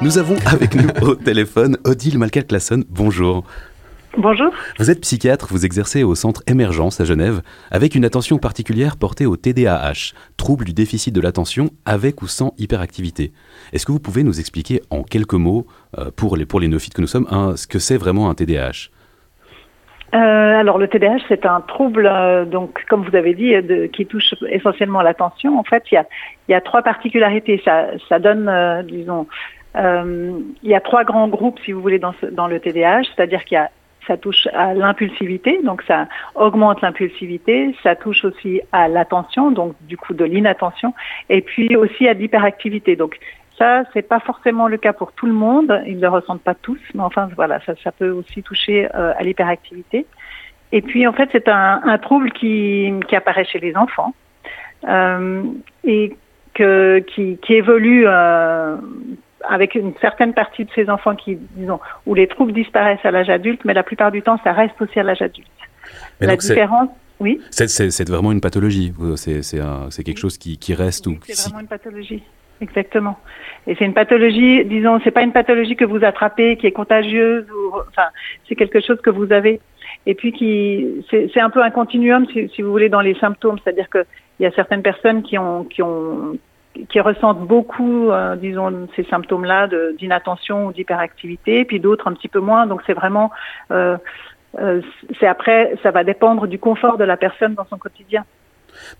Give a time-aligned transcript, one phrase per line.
[0.00, 2.84] Nous avons avec nous au téléphone Odile Malka-Classon.
[2.88, 3.44] Bonjour.
[4.16, 4.52] Bonjour.
[4.78, 7.42] Vous êtes psychiatre, vous exercez au centre Émergence à Genève,
[7.72, 12.54] avec une attention particulière portée au TDAH, trouble du déficit de l'attention avec ou sans
[12.58, 13.32] hyperactivité.
[13.72, 15.66] Est-ce que vous pouvez nous expliquer en quelques mots,
[15.98, 17.26] euh, pour, les, pour les néophytes que nous sommes,
[17.56, 18.90] ce que c'est vraiment un TDAH
[20.14, 23.54] euh, alors le TDAH, c'est un trouble, euh, donc comme vous avez dit,
[23.92, 25.58] qui touche essentiellement l'attention.
[25.58, 26.02] En fait, il
[26.48, 27.62] y a, trois particularités.
[27.64, 28.50] Ça, donne,
[28.86, 29.26] disons,
[29.74, 33.56] il y a trois grands groupes, si vous voulez, dans, dans le TDAH, c'est-à-dire qu'il
[33.56, 33.70] y a
[34.08, 39.98] ça touche à l'impulsivité, donc ça augmente l'impulsivité, ça touche aussi à l'attention, donc du
[39.98, 40.94] coup de l'inattention,
[41.28, 42.96] et puis aussi à l'hyperactivité.
[42.96, 43.18] Donc
[43.58, 46.54] ça, c'est pas forcément le cas pour tout le monde, ils ne le ressentent pas
[46.54, 50.06] tous, mais enfin voilà, ça, ça peut aussi toucher euh, à l'hyperactivité.
[50.70, 54.14] Et puis en fait, c'est un, un, trouble qui, qui apparaît chez les enfants
[54.88, 55.42] euh,
[55.84, 56.16] et
[56.54, 58.76] que, qui, qui évolue euh,
[59.48, 63.30] avec une certaine partie de ces enfants qui, disons, où les troubles disparaissent à l'âge
[63.30, 65.48] adulte, mais la plupart du temps, ça reste aussi à l'âge adulte.
[66.20, 67.40] la différence, oui.
[67.50, 68.92] C'est vraiment une pathologie.
[69.16, 71.18] C'est quelque chose qui, qui reste ou.
[71.22, 72.22] C'est vraiment une pathologie.
[72.60, 73.18] Exactement.
[73.66, 77.46] Et c'est une pathologie, disons, c'est pas une pathologie que vous attrapez, qui est contagieuse,
[77.50, 78.08] ou, enfin,
[78.48, 79.60] c'est quelque chose que vous avez.
[80.06, 83.58] Et puis qui, c'est un peu un continuum, si, vous voulez, dans les symptômes.
[83.62, 84.04] C'est-à-dire que
[84.40, 86.38] il y a certaines personnes qui ont, qui ont,
[86.88, 92.40] qui ressentent beaucoup, euh, disons, ces symptômes-là d'inattention ou d'hyperactivité, puis d'autres un petit peu
[92.40, 92.66] moins.
[92.66, 93.30] Donc c'est vraiment,
[93.70, 93.96] euh,
[94.58, 94.80] euh,
[95.18, 98.24] c'est après, ça va dépendre du confort de la personne dans son quotidien.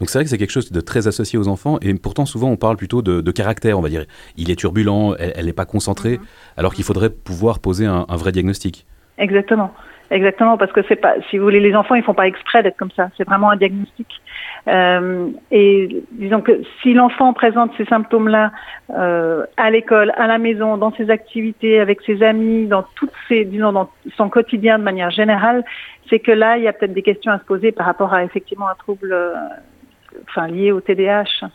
[0.00, 2.50] Donc c'est vrai que c'est quelque chose de très associé aux enfants, et pourtant souvent
[2.50, 4.04] on parle plutôt de, caractère, on va dire.
[4.36, 6.56] Il est turbulent, elle n'est pas concentrée, mm-hmm.
[6.58, 8.86] alors qu'il faudrait pouvoir poser un, un vrai diagnostic.
[9.18, 9.72] Exactement.
[10.10, 12.78] Exactement, parce que c'est pas, si vous voulez, les enfants, ils font pas exprès d'être
[12.78, 13.10] comme ça.
[13.16, 14.08] C'est vraiment un diagnostic.
[14.66, 18.52] Euh, et disons que si l'enfant présente ces symptômes-là
[18.90, 23.44] euh, à l'école, à la maison, dans ses activités, avec ses amis, dans toutes ses,
[23.44, 25.62] disons, dans son quotidien de manière générale,
[26.08, 28.24] c'est que là, il y a peut-être des questions à se poser par rapport à
[28.24, 29.34] effectivement un trouble, euh,
[30.28, 31.48] enfin lié au TDAH.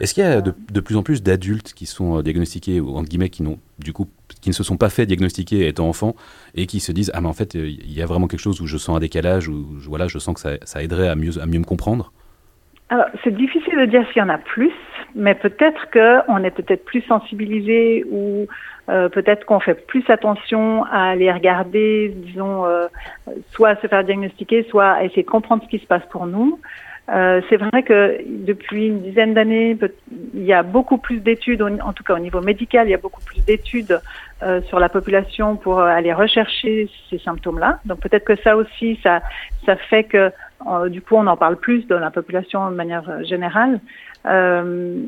[0.00, 2.96] Est-ce qu'il y a de, de, plus en plus d'adultes qui sont euh, diagnostiqués ou
[2.96, 3.44] entre guillemets qui
[3.78, 4.08] du coup
[4.40, 6.14] qui ne se sont pas fait diagnostiquer étant enfants
[6.54, 8.66] et qui se disent ah mais en fait il y a vraiment quelque chose où
[8.66, 11.46] je sens un décalage ou voilà je sens que ça, ça aiderait à mieux à
[11.46, 12.12] mieux me comprendre?
[12.90, 14.72] Alors, c'est difficile de dire s'il y en a plus,
[15.14, 18.48] mais peut-être qu'on est peut-être plus sensibilisé ou
[18.88, 22.88] euh, peut-être qu'on fait plus attention à les regarder, disons, euh,
[23.52, 26.26] soit à se faire diagnostiquer, soit à essayer de comprendre ce qui se passe pour
[26.26, 26.58] nous.
[27.10, 29.76] Euh, c'est vrai que depuis une dizaine d'années,
[30.34, 32.98] il y a beaucoup plus d'études, en tout cas au niveau médical, il y a
[32.98, 34.00] beaucoup plus d'études
[34.42, 37.80] euh, sur la population pour aller rechercher ces symptômes-là.
[37.84, 39.20] Donc peut-être que ça aussi, ça,
[39.88, 40.30] fait que
[40.68, 43.80] euh, du coup, on en parle plus dans la population de manière générale.
[44.26, 45.02] Euh,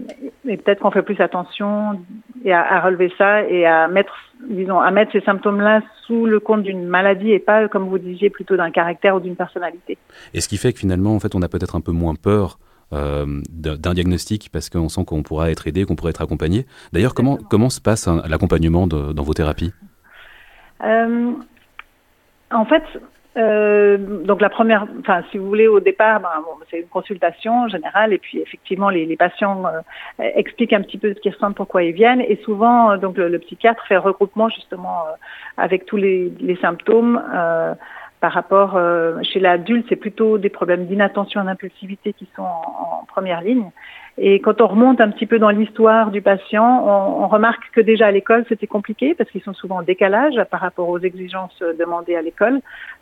[0.48, 2.00] et peut-être qu'on fait plus attention
[2.44, 6.62] et à, relever ça et à mettre, disons, à mettre ces symptômes-là sous le compte
[6.62, 9.98] d'une maladie et pas, comme vous disiez, plutôt d'un caractère ou d'une personnalité.
[10.34, 12.58] Et ce qui fait que finalement, en fait, on a peut-être un peu moins peur
[12.92, 16.66] euh, d'un diagnostic parce qu'on sent qu'on pourra être aidé, qu'on pourrait être accompagné.
[16.92, 19.72] D'ailleurs, comment, comment se passe l'accompagnement dans vos thérapies?
[20.84, 21.32] Euh,
[22.50, 22.82] En fait,
[23.36, 27.66] euh, donc la première, enfin si vous voulez au départ, ben, bon, c'est une consultation
[27.68, 29.80] générale et puis effectivement les, les patients euh,
[30.34, 33.38] expliquent un petit peu ce qu'ils ressentent, pourquoi ils viennent et souvent euh, donc le,
[33.38, 35.16] psychiatre fait regroupement justement euh,
[35.56, 37.22] avec tous les, les symptômes.
[38.20, 38.78] par rapport
[39.22, 43.68] chez l'adulte, c'est plutôt des problèmes d'inattention et d'impulsivité qui sont en première ligne.
[44.18, 48.06] Et quand on remonte un petit peu dans l'histoire du patient, on, remarque que déjà
[48.08, 52.14] à l'école, c'était compliqué parce qu'ils sont souvent en décalage par rapport aux exigences demandées
[52.14, 52.60] à l'école,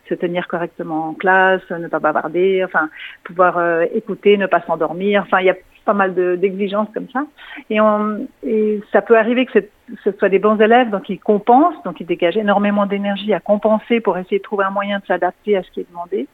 [0.09, 2.89] se tenir correctement en classe, ne pas bavarder, enfin
[3.25, 5.23] pouvoir euh, écouter, ne pas s'endormir.
[5.23, 7.25] Enfin, il y a pas mal d'exigences comme ça.
[7.71, 9.61] Et, on, et ça peut arriver que
[10.05, 14.01] ce soit des bons élèves, donc ils compensent, donc ils dégagent énormément d'énergie à compenser
[14.01, 16.29] pour essayer de trouver un moyen de s'adapter à ce qui est demandé.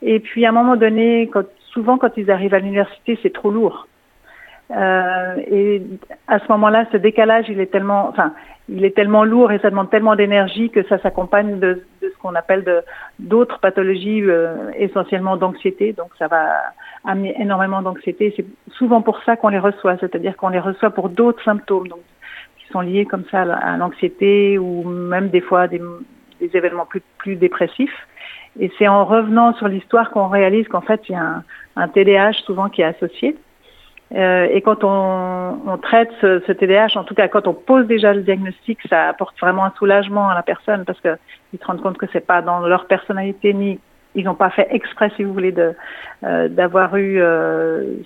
[0.00, 3.50] Et puis à un moment donné, quand, souvent quand ils arrivent à l'université, c'est trop
[3.50, 3.86] lourd.
[4.70, 5.82] Euh, et
[6.26, 8.32] à ce moment-là, ce décalage, il est tellement, enfin,
[8.68, 12.34] il est tellement lourd et ça demande tellement d'énergie que ça s'accompagne de, ce qu'on
[12.34, 12.64] appelle
[13.18, 15.92] d'autres pathologies, euh, essentiellement d'anxiété.
[15.92, 16.50] Donc, ça va
[17.04, 18.32] amener énormément d'anxiété.
[18.36, 21.88] C'est souvent pour ça qu'on les reçoit, c'est-à-dire qu'on les reçoit pour d'autres symptômes,
[22.58, 25.82] qui sont liés comme ça à l'anxiété ou même des fois des,
[26.40, 28.06] des événements plus, plus dépressifs.
[28.58, 31.44] Et c'est en revenant sur l'histoire qu'on réalise qu'en fait, il y a un,
[31.76, 33.36] un TDAH souvent qui est associé.
[34.12, 38.12] Euh, et quand on, traite ce, ce, TDAH, en tout cas quand on pose déjà
[38.12, 41.98] le diagnostic, ça apporte vraiment un soulagement à la personne parce qu'ils se rendent compte
[41.98, 43.80] que c'est pas dans leur personnalité ni
[44.14, 45.54] ils n'ont pas fait exprès, si vous voulez,
[46.22, 47.96] euh, d'avoir eu euh,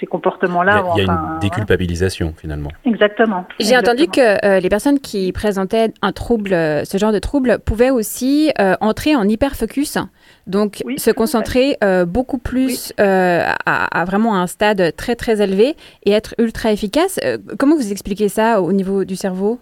[0.00, 0.84] ces comportements-là.
[0.96, 2.70] Il y a, une déculpabilisation finalement.
[2.84, 3.46] Exactement.
[3.60, 8.52] J'ai entendu que les personnes qui présentaient un trouble, ce genre de trouble, pouvaient aussi
[8.80, 9.98] entrer en hyperfocus,
[10.46, 11.76] donc se concentrer
[12.06, 17.18] beaucoup plus à, vraiment un stade très très élevé et être ultra efficace.
[17.58, 19.58] comment vous expliquez ça au niveau du cerveau?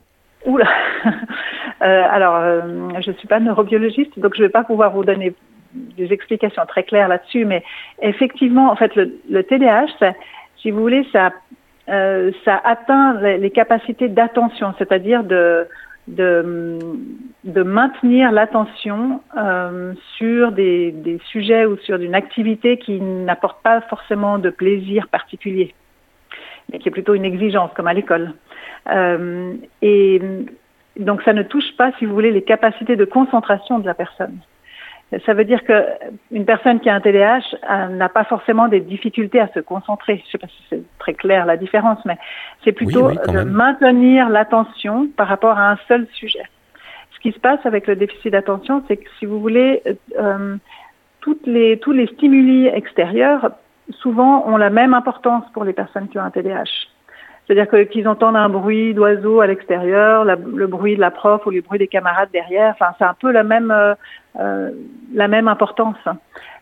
[0.47, 0.69] Oula
[1.81, 2.41] Alors,
[3.01, 5.35] je ne suis pas neurobiologiste, donc je ne vais pas pouvoir vous donner
[5.75, 7.63] des explications très claires là-dessus, mais
[8.01, 10.15] effectivement, en fait, le, le TDAH,
[10.61, 11.33] si vous voulez, ça,
[11.89, 15.67] euh, ça atteint les, capacités d'attention, c'est-à-dire de,
[17.47, 24.39] maintenir l'attention euh, sur des, des, sujets ou sur une activité qui n'apporte pas forcément
[24.39, 25.75] de plaisir particulier,
[26.73, 28.33] mais qui est plutôt une exigence, comme à l'école.
[28.91, 30.21] Euh, et
[30.99, 34.39] donc, ça ne touche pas, si vous voulez, les capacités de concentration de la personne.
[35.27, 37.41] Ça veut dire qu'une personne qui a un TDAH
[37.71, 40.17] euh, n'a pas forcément des difficultés à se concentrer.
[40.17, 42.17] Je ne sais pas si c'est très clair la différence, mais
[42.65, 46.43] c'est plutôt de maintenir l'attention par rapport à un seul sujet.
[47.15, 49.83] Ce qui se passe avec le déficit d'attention, c'est que si vous voulez,
[50.19, 50.57] euh,
[51.21, 53.53] toutes les, tous les stimuli extérieurs,
[53.91, 56.89] souvent, ont la même importance pour les personnes qui ont un TDAH.
[57.47, 61.61] C'est-à-dire qu'ils entendent un bruit d'oiseau à l'extérieur, le bruit de la prof ou le
[61.61, 62.73] bruit des camarades derrière.
[62.73, 63.95] Enfin, c'est un peu la même euh,
[64.41, 64.71] euh,
[65.13, 65.99] la même importance.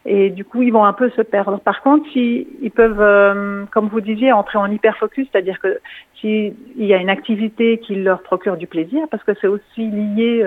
[0.05, 1.61] Et du coup, ils vont un peu se perdre.
[1.61, 5.79] Par contre, si, ils peuvent, euh, comme vous disiez, entrer en hyperfocus, c'est-à-dire que
[6.20, 10.44] s'il y a une activité qui leur procure du plaisir, parce que c'est aussi lié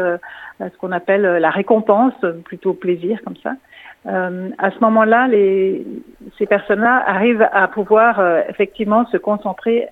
[0.59, 3.53] à ce qu'on appelle la récompense, plutôt plaisir comme ça.
[4.05, 9.87] à ce moment-là, ces personnes-là arrivent à pouvoir effectivement se concentrer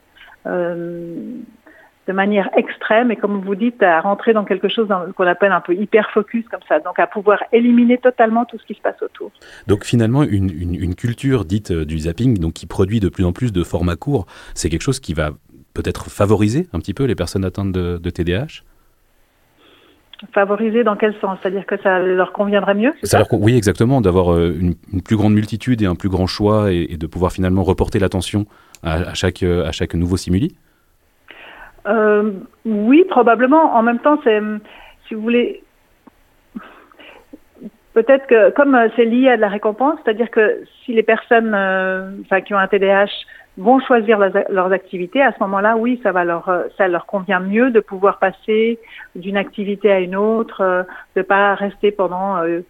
[0.46, 5.62] de manière extrême et comme vous dites, à rentrer dans quelque chose qu'on appelle un
[5.62, 9.02] peu hyper focus comme ça, donc à pouvoir éliminer totalement tout ce qui se passe
[9.02, 9.32] autour.
[9.68, 13.32] Donc finalement, une, une, culture dite euh, du zapping, donc qui produit de plus en
[13.32, 15.32] plus de formats courts, c'est quelque chose qui va
[15.74, 18.64] peut-être favoriser un petit peu les personnes atteintes de, de TDAH
[20.32, 21.38] Favoriser dans quel sens?
[21.42, 22.94] C'est-à-dire que ça leur conviendrait mieux?
[23.04, 26.72] Ça, leur, Oui, exactement, d'avoir euh, une, plus grande multitude et un plus grand choix
[26.72, 28.46] et, de pouvoir finalement reporter l'attention
[28.84, 30.56] à, chaque, à chaque nouveau simuli
[31.88, 32.32] euh,
[32.66, 33.76] Oui, probablement.
[33.76, 34.42] En même temps, c'est,
[35.08, 35.64] si vous voulez,
[37.94, 42.12] peut-être que comme c'est lié à de la récompense, c'est-à-dire que si les personnes euh,
[42.22, 43.12] enfin, qui ont un TDAH
[43.58, 47.70] vont choisir leurs, activités, à ce moment-là, oui, ça va leur, ça leur convient mieux
[47.72, 48.80] de pouvoir passer
[49.16, 50.84] d'une activité à une autre, euh,
[51.16, 52.62] de pas rester pendant euh,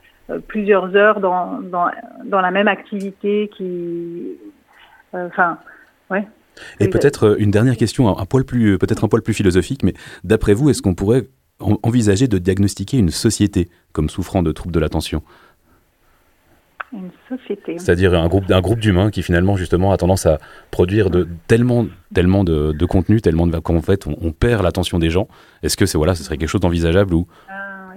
[0.47, 1.89] plusieurs heures dans, dans,
[2.25, 4.38] dans la même activité qui,
[5.13, 5.57] enfin,
[6.80, 9.94] et peut-être euh, une dernière question, un, poil plus, peut-être un poil plus philosophique, mais
[10.24, 11.24] d'après vous, est-ce qu'on pourrait
[11.59, 15.24] envisager de diagnostiquer une société comme souffrant de troubles de l'attention?
[16.94, 17.78] Une société.
[17.80, 20.38] C'est-à-dire un groupe, un groupe d'humains qui finalement justement a tendance à
[20.72, 25.28] produire de, tellement, tellement de, contenu, tellement de qu'en fait on, perd l'attention des gens.
[25.63, 27.28] Est-ce que c'est voilà, ce serait quelque chose d'envisageable ou?
[27.50, 27.94] Ah,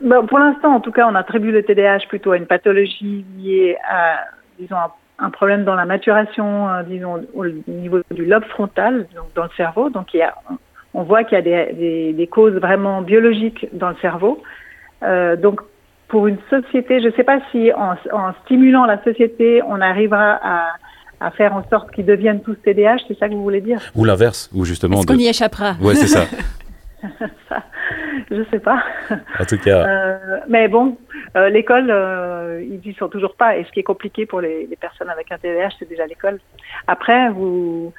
[0.00, 3.76] ben, Pour l'instant, en tout cas, on attribue le TDAH plutôt à une pathologie liée
[3.88, 4.24] à,
[4.58, 9.26] disons, un un problème dans la maturation, euh, disons, au niveau du lobe frontal, donc
[9.34, 9.90] dans le cerveau.
[9.90, 10.34] Donc, il y a,
[10.94, 14.42] on voit qu'il y a des, des, des, causes vraiment biologiques dans le cerveau.
[15.02, 15.60] Euh, donc,
[16.08, 20.38] pour une société, je ne sais pas si en, en, stimulant la société, on arrivera
[20.42, 20.66] à,
[21.20, 23.80] à faire en sorte qu'ils deviennent tous TDAH, c'est ça que vous voulez dire?
[23.94, 24.98] Ou l'inverse, ou justement...
[24.98, 25.76] Est-ce qu'on y échappera?
[25.80, 26.24] Ouais, c'est ça.
[27.48, 27.62] ça,
[28.30, 28.82] je sais pas.
[29.38, 29.86] En tout cas.
[29.86, 30.96] Euh, mais bon,
[31.36, 33.56] euh, l'école, euh, ils y sont toujours pas.
[33.56, 36.40] Et ce qui est compliqué pour les, les personnes avec un TDAH, c'est déjà l'école.
[36.86, 37.92] Après, vous,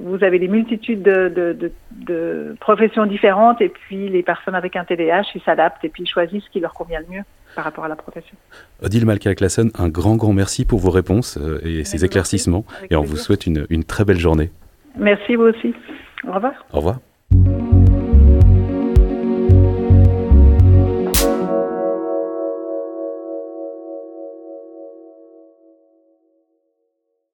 [0.00, 4.76] vous avez des multitudes de, de, de, de, professions différentes, et puis les personnes avec
[4.76, 7.22] un TDAH, ils s'adaptent et puis ils choisissent ce qui leur convient le mieux
[7.54, 8.36] par rapport à la profession.
[8.82, 12.64] Odile Malka-Classen, un grand, grand merci pour vos réponses et ces éclaircissements.
[12.90, 14.50] Et on vous souhaite une, une très belle journée.
[14.96, 15.74] Merci, vous aussi.
[16.26, 16.52] Au revoir.
[16.72, 16.98] Au revoir.